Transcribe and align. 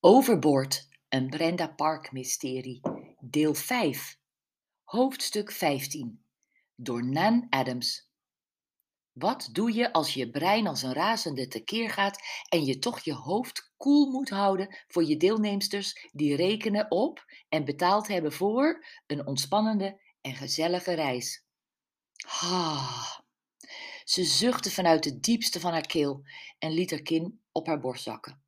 Overboord, 0.00 0.88
een 1.08 1.28
Brenda 1.28 1.66
Park 1.66 2.12
mysterie, 2.12 2.80
deel 3.20 3.54
5, 3.54 4.18
hoofdstuk 4.84 5.52
15, 5.52 6.24
door 6.76 7.04
Nan 7.04 7.46
Adams. 7.50 8.08
Wat 9.12 9.48
doe 9.52 9.72
je 9.72 9.92
als 9.92 10.14
je 10.14 10.30
brein 10.30 10.66
als 10.66 10.82
een 10.82 10.92
razende 10.92 11.48
tekeer 11.48 11.90
gaat 11.90 12.18
en 12.48 12.64
je 12.64 12.78
toch 12.78 13.00
je 13.00 13.12
hoofd 13.12 13.72
koel 13.76 14.10
moet 14.10 14.28
houden 14.28 14.76
voor 14.88 15.04
je 15.04 15.16
deelnemsters 15.16 16.08
die 16.12 16.36
rekenen 16.36 16.90
op 16.90 17.24
en 17.48 17.64
betaald 17.64 18.08
hebben 18.08 18.32
voor 18.32 18.86
een 19.06 19.26
ontspannende 19.26 20.00
en 20.20 20.34
gezellige 20.34 20.92
reis? 20.92 21.44
Ah. 22.40 23.18
Ze 24.04 24.24
zuchtte 24.24 24.70
vanuit 24.70 25.04
het 25.04 25.22
diepste 25.22 25.60
van 25.60 25.72
haar 25.72 25.86
keel 25.86 26.22
en 26.58 26.70
liet 26.70 26.90
haar 26.90 27.02
kin 27.02 27.40
op 27.52 27.66
haar 27.66 27.80
borst 27.80 28.02
zakken. 28.02 28.46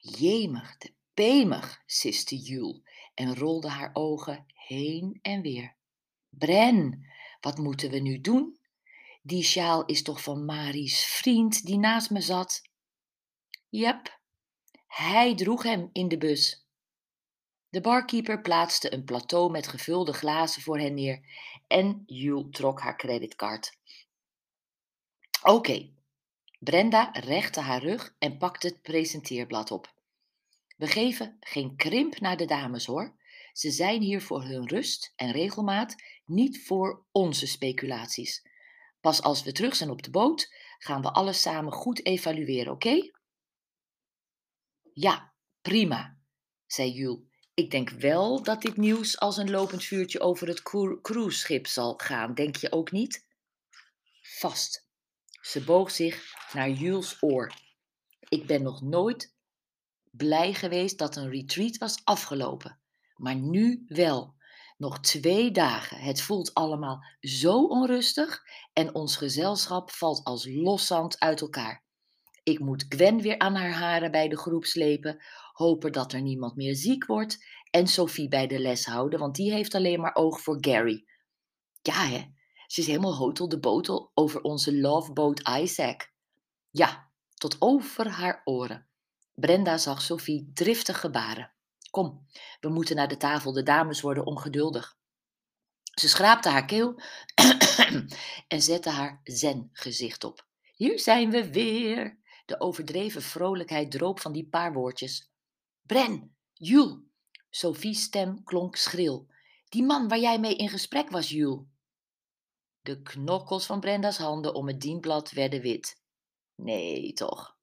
Jemig, 0.00 0.78
de 0.78 0.92
pemig, 1.14 1.82
siste 1.86 2.36
Jul 2.36 2.82
en 3.14 3.36
rolde 3.36 3.68
haar 3.68 3.90
ogen 3.92 4.46
heen 4.54 5.18
en 5.22 5.42
weer. 5.42 5.76
Bren, 6.28 7.06
wat 7.40 7.58
moeten 7.58 7.90
we 7.90 7.98
nu 7.98 8.20
doen? 8.20 8.58
Die 9.22 9.42
sjaal 9.42 9.84
is 9.84 10.02
toch 10.02 10.22
van 10.22 10.44
Marie's 10.44 11.04
vriend 11.04 11.64
die 11.66 11.78
naast 11.78 12.10
me 12.10 12.20
zat? 12.20 12.62
Jep, 13.68 14.20
hij 14.86 15.34
droeg 15.34 15.62
hem 15.62 15.90
in 15.92 16.08
de 16.08 16.18
bus. 16.18 16.66
De 17.68 17.80
barkeeper 17.80 18.40
plaatste 18.40 18.92
een 18.92 19.04
plateau 19.04 19.50
met 19.50 19.68
gevulde 19.68 20.12
glazen 20.12 20.62
voor 20.62 20.78
hen 20.78 20.94
neer 20.94 21.20
en 21.66 22.02
Jul 22.06 22.48
trok 22.50 22.80
haar 22.80 22.96
creditcard. 22.96 23.78
Oké. 25.42 25.96
Brenda 26.58 27.10
rechtte 27.12 27.60
haar 27.60 27.82
rug 27.82 28.14
en 28.18 28.38
pakte 28.38 28.66
het 28.66 28.82
presenteerblad 28.82 29.70
op. 29.70 29.94
We 30.76 30.86
geven 30.86 31.36
geen 31.40 31.76
krimp 31.76 32.20
naar 32.20 32.36
de 32.36 32.44
dames 32.44 32.86
hoor. 32.86 33.16
Ze 33.52 33.70
zijn 33.70 34.02
hier 34.02 34.22
voor 34.22 34.42
hun 34.42 34.68
rust 34.68 35.12
en 35.16 35.32
regelmaat, 35.32 35.94
niet 36.24 36.64
voor 36.64 37.06
onze 37.12 37.46
speculaties. 37.46 38.46
Pas 39.00 39.22
als 39.22 39.42
we 39.42 39.52
terug 39.52 39.76
zijn 39.76 39.90
op 39.90 40.02
de 40.02 40.10
boot, 40.10 40.54
gaan 40.78 41.02
we 41.02 41.12
alles 41.12 41.40
samen 41.40 41.72
goed 41.72 42.06
evalueren, 42.06 42.72
oké? 42.72 43.10
Ja, 44.92 45.32
prima, 45.60 46.18
zei 46.66 46.90
Jules. 46.90 47.26
Ik 47.54 47.70
denk 47.70 47.90
wel 47.90 48.42
dat 48.42 48.62
dit 48.62 48.76
nieuws 48.76 49.18
als 49.18 49.36
een 49.36 49.50
lopend 49.50 49.84
vuurtje 49.84 50.20
over 50.20 50.48
het 50.48 50.62
cruiseschip 51.02 51.66
zal 51.66 51.94
gaan, 51.96 52.34
denk 52.34 52.56
je 52.56 52.72
ook 52.72 52.90
niet? 52.90 53.26
Vast, 54.20 54.87
ze 55.48 55.64
boog 55.64 55.90
zich 55.90 56.34
naar 56.52 56.70
Jules' 56.70 57.16
oor. 57.22 57.52
Ik 58.28 58.46
ben 58.46 58.62
nog 58.62 58.82
nooit 58.82 59.36
blij 60.10 60.54
geweest 60.54 60.98
dat 60.98 61.16
een 61.16 61.30
retreat 61.30 61.78
was 61.78 62.00
afgelopen. 62.04 62.80
Maar 63.16 63.34
nu 63.34 63.84
wel. 63.86 64.36
Nog 64.76 65.00
twee 65.00 65.50
dagen. 65.50 65.98
Het 65.98 66.22
voelt 66.22 66.54
allemaal 66.54 67.04
zo 67.20 67.64
onrustig 67.64 68.42
en 68.72 68.94
ons 68.94 69.16
gezelschap 69.16 69.90
valt 69.90 70.24
als 70.24 70.46
loszand 70.50 71.20
uit 71.20 71.40
elkaar. 71.40 71.84
Ik 72.42 72.58
moet 72.58 72.86
Gwen 72.88 73.20
weer 73.20 73.38
aan 73.38 73.54
haar 73.54 73.72
haren 73.72 74.10
bij 74.10 74.28
de 74.28 74.38
groep 74.38 74.64
slepen, 74.64 75.24
hopen 75.52 75.92
dat 75.92 76.12
er 76.12 76.22
niemand 76.22 76.56
meer 76.56 76.74
ziek 76.74 77.06
wordt 77.06 77.44
en 77.70 77.86
Sophie 77.86 78.28
bij 78.28 78.46
de 78.46 78.58
les 78.58 78.84
houden, 78.84 79.18
want 79.18 79.34
die 79.36 79.52
heeft 79.52 79.74
alleen 79.74 80.00
maar 80.00 80.14
oog 80.14 80.40
voor 80.40 80.56
Gary. 80.60 81.04
Ja, 81.82 82.06
hè? 82.06 82.24
Ze 82.68 82.80
is 82.80 82.86
helemaal 82.86 83.16
hotel 83.16 83.48
de 83.48 83.58
botel 83.58 84.10
over 84.14 84.40
onze 84.40 84.80
loveboat 84.80 85.48
Isaac. 85.48 86.12
Ja, 86.70 87.10
tot 87.34 87.56
over 87.58 88.08
haar 88.08 88.42
oren. 88.44 88.86
Brenda 89.34 89.78
zag 89.78 90.02
Sophie 90.02 90.50
driftig 90.54 91.00
gebaren. 91.00 91.52
Kom, 91.90 92.26
we 92.60 92.68
moeten 92.68 92.96
naar 92.96 93.08
de 93.08 93.16
tafel, 93.16 93.52
de 93.52 93.62
dames 93.62 94.00
worden 94.00 94.26
ongeduldig. 94.26 94.96
Ze 95.94 96.08
schraapte 96.08 96.48
haar 96.48 96.64
keel 96.64 97.00
en 98.48 98.62
zette 98.62 98.90
haar 98.90 99.20
zen-gezicht 99.24 100.24
op. 100.24 100.46
Hier 100.74 100.98
zijn 101.00 101.30
we 101.30 101.50
weer. 101.50 102.18
De 102.46 102.60
overdreven 102.60 103.22
vrolijkheid 103.22 103.90
droop 103.90 104.20
van 104.20 104.32
die 104.32 104.48
paar 104.48 104.72
woordjes. 104.72 105.30
Bren, 105.82 106.36
Jules. 106.52 106.98
Sophie's 107.50 108.02
stem 108.02 108.44
klonk 108.44 108.76
schril. 108.76 109.26
Die 109.68 109.82
man 109.82 110.08
waar 110.08 110.18
jij 110.18 110.40
mee 110.40 110.56
in 110.56 110.68
gesprek 110.68 111.10
was, 111.10 111.28
Jules. 111.28 111.60
De 112.88 113.02
knokkels 113.02 113.66
van 113.66 113.80
Brenda's 113.80 114.16
handen 114.16 114.54
om 114.54 114.66
het 114.66 114.80
dienblad 114.80 115.30
werden 115.30 115.60
wit. 115.60 116.02
Nee, 116.54 117.12
toch. 117.12 117.56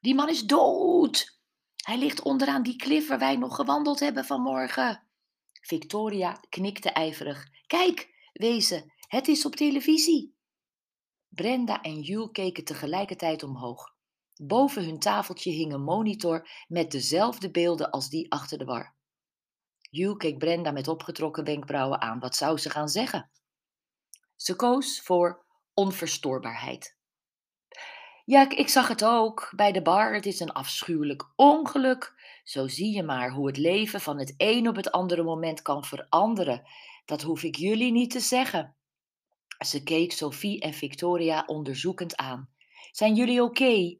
Die 0.00 0.14
man 0.14 0.28
is 0.28 0.42
dood. 0.42 1.38
Hij 1.76 1.98
ligt 1.98 2.22
onderaan 2.22 2.62
die 2.62 2.76
klif 2.76 3.08
waar 3.08 3.18
wij 3.18 3.36
nog 3.36 3.56
gewandeld 3.56 4.00
hebben 4.00 4.24
vanmorgen. 4.24 5.06
Victoria 5.60 6.32
knikte 6.48 6.90
ijverig. 6.90 7.46
Kijk, 7.66 8.28
wezen, 8.32 8.92
het 9.06 9.28
is 9.28 9.46
op 9.46 9.56
televisie. 9.56 10.34
Brenda 11.28 11.80
en 11.82 12.00
Jules 12.00 12.30
keken 12.32 12.64
tegelijkertijd 12.64 13.42
omhoog. 13.42 13.94
Boven 14.34 14.84
hun 14.84 14.98
tafeltje 14.98 15.50
hing 15.50 15.72
een 15.72 15.84
monitor 15.84 16.48
met 16.68 16.90
dezelfde 16.90 17.50
beelden 17.50 17.90
als 17.90 18.08
die 18.08 18.32
achter 18.32 18.58
de 18.58 18.64
war. 18.64 18.94
Jules 19.80 20.16
keek 20.16 20.38
Brenda 20.38 20.70
met 20.70 20.88
opgetrokken 20.88 21.44
wenkbrauwen 21.44 22.00
aan. 22.00 22.18
Wat 22.18 22.36
zou 22.36 22.58
ze 22.58 22.70
gaan 22.70 22.88
zeggen? 22.88 23.30
Ze 24.42 24.56
koos 24.56 25.00
voor 25.00 25.44
onverstoorbaarheid. 25.74 26.96
Ja, 28.24 28.50
ik 28.50 28.68
zag 28.68 28.88
het 28.88 29.04
ook 29.04 29.52
bij 29.56 29.72
de 29.72 29.82
bar. 29.82 30.14
Het 30.14 30.26
is 30.26 30.40
een 30.40 30.52
afschuwelijk 30.52 31.32
ongeluk. 31.36 32.14
Zo 32.44 32.68
zie 32.68 32.94
je 32.94 33.02
maar 33.02 33.30
hoe 33.30 33.46
het 33.46 33.56
leven 33.56 34.00
van 34.00 34.18
het 34.18 34.34
een 34.36 34.68
op 34.68 34.76
het 34.76 34.90
andere 34.90 35.22
moment 35.22 35.62
kan 35.62 35.84
veranderen. 35.84 36.62
Dat 37.04 37.22
hoef 37.22 37.42
ik 37.42 37.56
jullie 37.56 37.92
niet 37.92 38.10
te 38.10 38.20
zeggen. 38.20 38.76
Ze 39.58 39.82
keek 39.82 40.12
Sophie 40.12 40.60
en 40.60 40.74
Victoria 40.74 41.44
onderzoekend 41.46 42.16
aan. 42.16 42.50
Zijn 42.90 43.14
jullie 43.14 43.42
oké? 43.42 43.98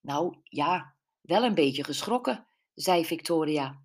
Nou 0.00 0.36
ja, 0.44 0.96
wel 1.20 1.44
een 1.44 1.54
beetje 1.54 1.84
geschrokken, 1.84 2.46
zei 2.74 3.04
Victoria. 3.04 3.82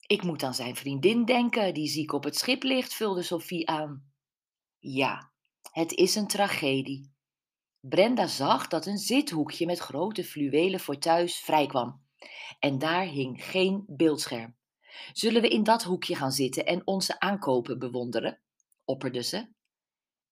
Ik 0.00 0.22
moet 0.22 0.42
aan 0.42 0.54
zijn 0.54 0.76
vriendin 0.76 1.24
denken, 1.24 1.74
die 1.74 1.88
ziek 1.88 2.12
op 2.12 2.24
het 2.24 2.36
schip 2.36 2.62
ligt, 2.62 2.94
vulde 2.94 3.22
Sophie 3.22 3.68
aan. 3.68 4.12
Ja, 4.78 5.31
het 5.72 5.92
is 5.92 6.14
een 6.14 6.26
tragedie. 6.26 7.12
Brenda 7.80 8.26
zag 8.26 8.68
dat 8.68 8.86
een 8.86 8.98
zithoekje 8.98 9.66
met 9.66 9.78
grote 9.78 10.24
fluwelen 10.24 10.80
voor 10.80 10.98
thuis 10.98 11.38
vrijkwam. 11.38 12.02
En 12.58 12.78
daar 12.78 13.04
hing 13.04 13.44
geen 13.44 13.84
beeldscherm. 13.86 14.56
Zullen 15.12 15.42
we 15.42 15.48
in 15.48 15.62
dat 15.62 15.82
hoekje 15.82 16.14
gaan 16.14 16.32
zitten 16.32 16.66
en 16.66 16.86
onze 16.86 17.20
aankopen 17.20 17.78
bewonderen? 17.78 18.40
opperde 18.84 19.22
ze. 19.22 19.48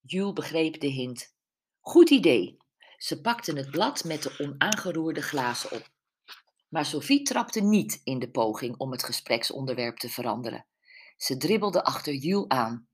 Jules 0.01 0.33
begreep 0.33 0.79
de 0.79 0.87
hint. 0.87 1.35
Goed 1.79 2.09
idee. 2.09 2.57
Ze 2.97 3.21
pakten 3.21 3.55
het 3.55 3.71
blad 3.71 4.03
met 4.03 4.23
de 4.23 4.35
onaangeroerde 4.39 5.21
glazen 5.21 5.71
op. 5.71 5.89
Maar 6.69 6.85
Sophie 6.85 7.21
trapte 7.21 7.61
niet 7.61 8.01
in 8.03 8.19
de 8.19 8.31
poging 8.31 8.77
om 8.77 8.91
het 8.91 9.03
gespreksonderwerp 9.03 9.97
te 9.97 10.09
veranderen. 10.09 10.65
Ze 11.17 11.37
dribbelde 11.37 11.83
achter 11.83 12.13
Jules 12.13 12.47
aan. 12.47 12.89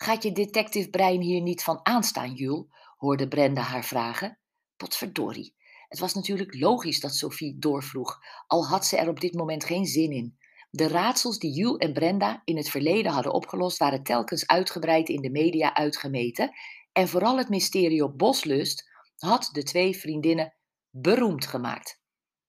Gaat 0.00 0.22
je 0.22 0.32
detective 0.32 0.90
brein 0.90 1.20
hier 1.20 1.40
niet 1.40 1.62
van 1.62 1.80
aanstaan, 1.82 2.32
Jules? 2.32 2.66
hoorde 2.96 3.28
Brenda 3.28 3.60
haar 3.60 3.84
vragen. 3.84 4.38
Potverdorie. 4.76 5.54
Het 5.88 5.98
was 5.98 6.14
natuurlijk 6.14 6.54
logisch 6.54 7.00
dat 7.00 7.14
Sophie 7.14 7.58
doorvroeg, 7.58 8.18
al 8.46 8.66
had 8.66 8.86
ze 8.86 8.96
er 8.96 9.08
op 9.08 9.20
dit 9.20 9.34
moment 9.34 9.64
geen 9.64 9.86
zin 9.86 10.12
in. 10.12 10.38
De 10.70 10.88
raadsels 10.88 11.38
die 11.38 11.52
Jules 11.52 11.76
en 11.76 11.92
Brenda 11.92 12.42
in 12.44 12.56
het 12.56 12.68
verleden 12.68 13.12
hadden 13.12 13.32
opgelost, 13.32 13.78
waren 13.78 14.02
telkens 14.02 14.46
uitgebreid 14.46 15.08
in 15.08 15.20
de 15.20 15.30
media 15.30 15.74
uitgemeten. 15.74 16.50
En 16.92 17.08
vooral 17.08 17.38
het 17.38 17.48
mysterie 17.48 18.04
op 18.04 18.18
Boslust 18.18 18.88
had 19.16 19.48
de 19.52 19.62
twee 19.62 19.96
vriendinnen 19.96 20.54
beroemd 20.90 21.46
gemaakt. 21.46 22.00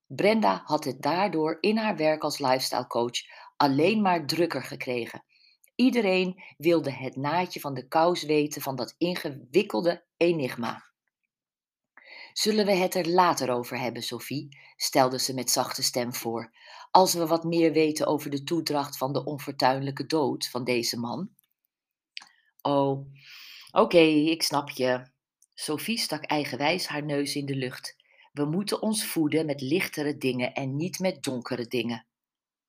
Brenda 0.08 0.62
had 0.66 0.84
het 0.84 1.02
daardoor 1.02 1.58
in 1.60 1.78
haar 1.78 1.96
werk 1.96 2.24
als 2.24 2.40
lifestyle 2.40 2.88
coach 2.88 3.22
alleen 3.58 4.02
maar 4.02 4.26
drukker 4.26 4.64
gekregen. 4.64 5.24
Iedereen 5.80 6.44
wilde 6.58 6.92
het 6.92 7.16
naadje 7.16 7.60
van 7.60 7.74
de 7.74 7.88
kous 7.88 8.24
weten 8.24 8.62
van 8.62 8.76
dat 8.76 8.96
ingewikkelde 8.98 10.06
enigma. 10.18 10.86
Zullen 12.34 12.66
we 12.66 12.72
het 12.72 12.96
er 12.96 13.10
later 13.10 13.50
over 13.50 13.80
hebben, 13.80 14.02
Sophie? 14.04 14.58
stelde 14.76 15.20
ze 15.20 15.34
met 15.34 15.52
zachte 15.52 15.84
stem 15.84 16.14
voor. 16.14 16.56
Als 16.92 17.14
we 17.14 17.28
wat 17.28 17.44
meer 17.44 17.72
weten 17.72 18.08
over 18.08 18.30
de 18.30 18.44
toedracht 18.44 18.98
van 18.98 19.14
de 19.14 19.24
onfortuinlijke 19.24 20.06
dood 20.06 20.48
van 20.48 20.64
deze 20.64 21.00
man. 21.00 21.30
Oh, 22.62 23.06
oké, 23.72 24.04
ik 24.08 24.44
snap 24.44 24.70
je. 24.70 25.12
Sophie 25.54 25.98
stak 25.98 26.24
eigenwijs 26.24 26.88
haar 26.88 27.06
neus 27.06 27.36
in 27.36 27.46
de 27.46 27.56
lucht. 27.56 27.96
We 28.32 28.46
moeten 28.46 28.82
ons 28.82 29.06
voeden 29.06 29.46
met 29.46 29.62
lichtere 29.62 30.18
dingen 30.18 30.54
en 30.54 30.76
niet 30.76 31.00
met 31.00 31.24
donkere 31.24 31.68
dingen. 31.68 32.06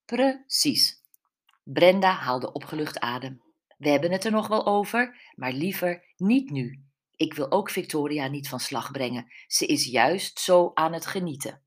Precies. 0.04 0.99
Brenda 1.72 2.10
haalde 2.12 2.52
opgelucht 2.52 3.00
adem. 3.00 3.42
We 3.78 3.88
hebben 3.88 4.12
het 4.12 4.24
er 4.24 4.30
nog 4.30 4.46
wel 4.48 4.66
over, 4.66 5.32
maar 5.34 5.52
liever 5.52 6.14
niet 6.16 6.50
nu. 6.50 6.84
Ik 7.16 7.34
wil 7.34 7.50
ook 7.50 7.70
Victoria 7.70 8.28
niet 8.28 8.48
van 8.48 8.60
slag 8.60 8.90
brengen. 8.90 9.32
Ze 9.46 9.66
is 9.66 9.84
juist 9.84 10.38
zo 10.38 10.70
aan 10.74 10.92
het 10.92 11.06
genieten. 11.06 11.62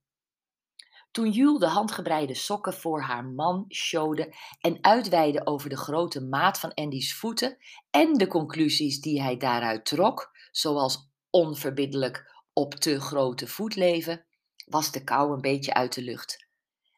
Toen 1.11 1.29
Jules 1.29 1.59
de 1.59 1.67
handgebreide 1.67 2.33
sokken 2.33 2.73
voor 2.73 3.01
haar 3.01 3.25
man 3.25 3.65
showde 3.69 4.35
en 4.59 4.77
uitweidde 4.81 5.45
over 5.45 5.69
de 5.69 5.77
grote 5.77 6.21
maat 6.21 6.59
van 6.59 6.73
Andy's 6.73 7.15
voeten 7.15 7.57
en 7.91 8.13
de 8.13 8.27
conclusies 8.27 9.01
die 9.01 9.21
hij 9.21 9.37
daaruit 9.37 9.85
trok, 9.85 10.31
zoals 10.51 11.09
onverbiddelijk 11.29 12.43
op 12.53 12.73
te 12.73 13.01
grote 13.01 13.47
voet 13.47 13.75
leven, 13.75 14.25
was 14.65 14.91
de 14.91 15.03
kou 15.03 15.33
een 15.33 15.41
beetje 15.41 15.73
uit 15.73 15.93
de 15.93 16.01
lucht. 16.01 16.42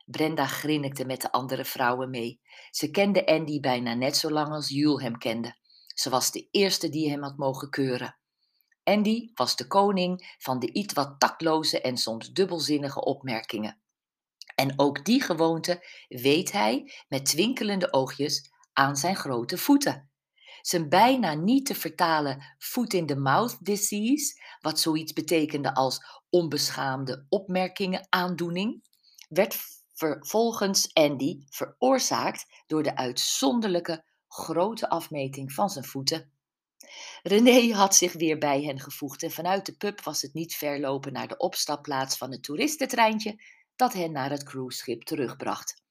Brenda 0.05 0.45
grinnikte 0.45 1.05
met 1.05 1.21
de 1.21 1.31
andere 1.31 1.65
vrouwen 1.65 2.09
mee. 2.09 2.41
Ze 2.69 2.91
kende 2.91 3.25
Andy 3.25 3.59
bijna 3.59 3.93
net 3.93 4.17
zo 4.17 4.29
lang 4.29 4.49
als 4.49 4.69
Jules 4.69 5.01
hem 5.01 5.17
kende. 5.17 5.57
Ze 5.87 6.09
was 6.09 6.31
de 6.31 6.47
eerste 6.51 6.89
die 6.89 7.09
hem 7.09 7.23
had 7.23 7.37
mogen 7.37 7.69
keuren. 7.69 8.17
Andy 8.83 9.31
was 9.33 9.55
de 9.55 9.67
koning 9.67 10.35
van 10.37 10.59
de 10.59 10.73
iets 10.73 10.93
wat 10.93 11.19
tactloze 11.19 11.81
en 11.81 11.97
soms 11.97 12.31
dubbelzinnige 12.31 13.03
opmerkingen. 13.03 13.79
En 14.55 14.79
ook 14.79 15.05
die 15.05 15.21
gewoonte 15.21 15.87
weet 16.07 16.51
hij 16.51 16.91
met 17.07 17.25
twinkelende 17.25 17.93
oogjes 17.93 18.51
aan 18.73 18.95
zijn 18.95 19.15
grote 19.15 19.57
voeten. 19.57 20.09
Zijn 20.61 20.89
bijna 20.89 21.33
niet 21.33 21.65
te 21.65 21.75
vertalen 21.75 22.55
foot-in-the-mouth 22.57 23.65
disease, 23.65 24.41
wat 24.59 24.79
zoiets 24.79 25.13
betekende 25.13 25.73
als 25.73 26.23
onbeschaamde 26.29 27.25
opmerkingen 27.29 28.07
aandoening, 28.09 28.83
werd 29.29 29.55
volgens 30.19 30.93
Andy 30.93 31.43
veroorzaakt 31.49 32.45
door 32.67 32.83
de 32.83 32.95
uitzonderlijke 32.95 34.03
grote 34.27 34.89
afmeting 34.89 35.53
van 35.53 35.69
zijn 35.69 35.85
voeten. 35.85 36.31
René 37.23 37.73
had 37.73 37.95
zich 37.95 38.13
weer 38.13 38.37
bij 38.37 38.63
hen 38.63 38.79
gevoegd 38.79 39.23
en 39.23 39.31
vanuit 39.31 39.65
de 39.65 39.75
pub 39.75 40.01
was 40.01 40.21
het 40.21 40.33
niet 40.33 40.55
ver 40.55 40.79
lopen 40.79 41.13
naar 41.13 41.27
de 41.27 41.37
opstapplaats 41.37 42.17
van 42.17 42.31
het 42.31 42.43
toeristentreintje 42.43 43.41
dat 43.75 43.93
hen 43.93 44.11
naar 44.11 44.29
het 44.29 44.43
cruiseschip 44.43 45.03
terugbracht. 45.03 45.83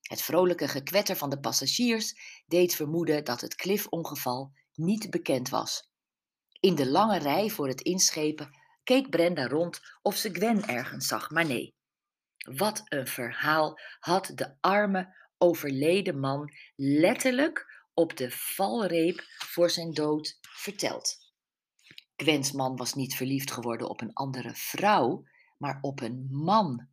Het 0.00 0.22
vrolijke 0.22 0.68
gekwetter 0.68 1.16
van 1.16 1.30
de 1.30 1.40
passagiers 1.40 2.14
deed 2.46 2.74
vermoeden 2.74 3.24
dat 3.24 3.40
het 3.40 3.54
Cliff-ongeval 3.54 4.52
niet 4.74 5.10
bekend 5.10 5.48
was. 5.48 5.90
In 6.60 6.74
de 6.74 6.90
lange 6.90 7.18
rij 7.18 7.50
voor 7.50 7.68
het 7.68 7.80
inschepen 7.80 8.50
keek 8.84 9.10
Brenda 9.10 9.46
rond 9.46 9.80
of 10.02 10.16
ze 10.16 10.30
Gwen 10.32 10.68
ergens 10.68 11.06
zag, 11.06 11.30
maar 11.30 11.46
nee. 11.46 11.75
Wat 12.54 12.82
een 12.84 13.06
verhaal 13.06 13.80
had 13.98 14.32
de 14.34 14.56
arme, 14.60 15.14
overleden 15.38 16.20
man 16.20 16.52
letterlijk 16.76 17.84
op 17.94 18.16
de 18.16 18.30
valreep 18.30 19.24
voor 19.38 19.70
zijn 19.70 19.92
dood 19.92 20.38
verteld. 20.40 21.16
Gwens 22.16 22.52
man 22.52 22.76
was 22.76 22.94
niet 22.94 23.14
verliefd 23.14 23.50
geworden 23.50 23.88
op 23.88 24.00
een 24.00 24.12
andere 24.12 24.54
vrouw, 24.54 25.24
maar 25.58 25.78
op 25.80 26.00
een 26.00 26.28
man. 26.30 26.88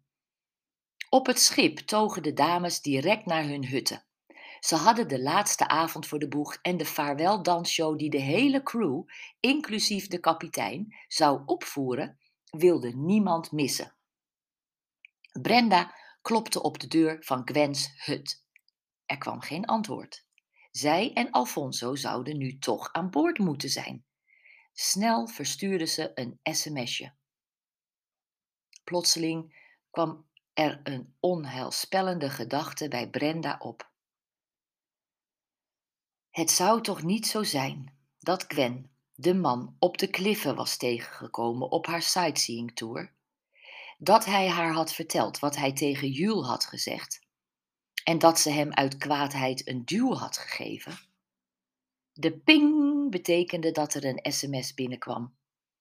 Op 1.09 1.25
het 1.25 1.39
schip 1.39 1.77
togen 1.77 2.23
de 2.23 2.33
dames 2.33 2.81
direct 2.81 3.25
naar 3.25 3.43
hun 3.43 3.67
hutten. 3.67 4.05
Ze 4.59 4.75
hadden 4.75 5.07
de 5.07 5.21
laatste 5.21 5.67
avond 5.67 6.07
voor 6.07 6.19
de 6.19 6.27
boeg 6.27 6.57
en 6.61 6.77
de 6.77 6.85
vaarweldansshow 6.85 7.97
die 7.97 8.09
de 8.09 8.21
hele 8.21 8.63
crew, 8.63 9.03
inclusief 9.39 10.07
de 10.07 10.19
kapitein, 10.19 10.95
zou 11.07 11.41
opvoeren, 11.45 12.19
wilde 12.49 12.95
niemand 12.95 13.51
missen. 13.51 13.92
Brenda 15.41 15.95
klopte 16.21 16.61
op 16.61 16.79
de 16.79 16.87
deur 16.87 17.17
van 17.23 17.41
Gwens 17.45 17.89
hut. 18.05 18.45
Er 19.05 19.17
kwam 19.17 19.41
geen 19.41 19.65
antwoord. 19.65 20.25
Zij 20.71 21.13
en 21.13 21.31
Alfonso 21.31 21.95
zouden 21.95 22.37
nu 22.37 22.57
toch 22.57 22.91
aan 22.91 23.09
boord 23.09 23.37
moeten 23.37 23.69
zijn. 23.69 24.05
Snel 24.73 25.27
verstuurde 25.27 25.85
ze 25.85 26.11
een 26.15 26.39
sms'je. 26.43 27.13
Plotseling 28.83 29.61
kwam 29.91 30.27
er 30.53 30.79
een 30.83 31.15
onheilspellende 31.19 32.29
gedachte 32.29 32.87
bij 32.87 33.09
Brenda 33.09 33.55
op. 33.59 33.91
Het 36.29 36.51
zou 36.51 36.81
toch 36.81 37.03
niet 37.03 37.27
zo 37.27 37.43
zijn 37.43 37.97
dat 38.19 38.45
Gwen 38.47 38.91
de 39.13 39.33
man 39.33 39.75
op 39.79 39.97
de 39.97 40.07
kliffen 40.07 40.55
was 40.55 40.77
tegengekomen 40.77 41.69
op 41.69 41.85
haar 41.85 42.01
sightseeing 42.01 42.75
tour? 42.75 43.13
Dat 44.03 44.25
hij 44.25 44.49
haar 44.49 44.73
had 44.73 44.93
verteld 44.93 45.39
wat 45.39 45.55
hij 45.55 45.73
tegen 45.73 46.09
Jules 46.09 46.47
had 46.47 46.65
gezegd 46.65 47.21
en 48.03 48.19
dat 48.19 48.39
ze 48.39 48.49
hem 48.49 48.73
uit 48.73 48.97
kwaadheid 48.97 49.67
een 49.67 49.85
duw 49.85 50.13
had 50.13 50.37
gegeven? 50.37 50.97
De 52.13 52.39
ping 52.39 53.11
betekende 53.11 53.71
dat 53.71 53.93
er 53.93 54.05
een 54.05 54.31
sms 54.31 54.73
binnenkwam. 54.73 55.35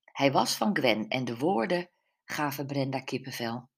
Hij 0.04 0.32
was 0.32 0.54
van 0.54 0.76
Gwen 0.76 1.08
en 1.08 1.24
de 1.24 1.36
woorden 1.36 1.90
gaven 2.24 2.66
Brenda 2.66 3.00
kippenvel. 3.00 3.68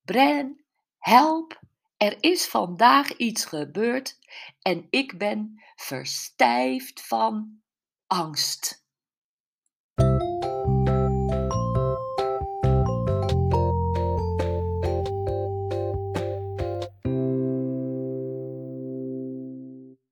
Bren, 0.00 0.64
help, 0.98 1.60
er 1.96 2.16
is 2.22 2.46
vandaag 2.46 3.16
iets 3.16 3.44
gebeurd 3.44 4.18
en 4.62 4.86
ik 4.90 5.18
ben 5.18 5.62
verstijfd 5.74 7.06
van 7.06 7.62
angst. 8.06 8.83